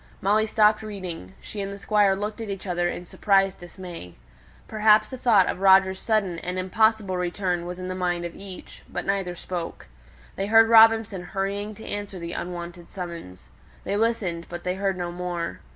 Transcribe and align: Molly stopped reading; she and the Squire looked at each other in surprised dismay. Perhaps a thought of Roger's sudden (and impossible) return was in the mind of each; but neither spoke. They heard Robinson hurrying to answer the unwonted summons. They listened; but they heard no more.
Molly 0.19 0.47
stopped 0.47 0.81
reading; 0.81 1.35
she 1.39 1.61
and 1.61 1.71
the 1.71 1.77
Squire 1.77 2.15
looked 2.15 2.41
at 2.41 2.49
each 2.49 2.65
other 2.65 2.89
in 2.89 3.05
surprised 3.05 3.59
dismay. 3.59 4.15
Perhaps 4.67 5.13
a 5.13 5.17
thought 5.19 5.45
of 5.47 5.59
Roger's 5.59 5.99
sudden 5.99 6.39
(and 6.39 6.57
impossible) 6.57 7.17
return 7.17 7.67
was 7.67 7.77
in 7.77 7.87
the 7.87 7.93
mind 7.93 8.25
of 8.25 8.35
each; 8.35 8.81
but 8.89 9.05
neither 9.05 9.35
spoke. 9.35 9.85
They 10.37 10.47
heard 10.47 10.69
Robinson 10.69 11.21
hurrying 11.21 11.75
to 11.75 11.85
answer 11.85 12.17
the 12.17 12.33
unwonted 12.33 12.89
summons. 12.89 13.49
They 13.83 13.95
listened; 13.95 14.47
but 14.49 14.63
they 14.63 14.73
heard 14.73 14.97
no 14.97 15.11
more. 15.11 15.59